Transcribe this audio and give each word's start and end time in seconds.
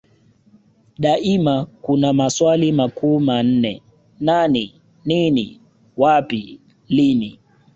Daima 0.99 1.65
kuna 1.65 2.13
maswali 2.13 2.71
makuu 2.71 3.19
manne 3.19 3.81
Nani 4.19 4.81
nini 5.05 5.59
wapi 5.97 6.59
lini 6.89 7.39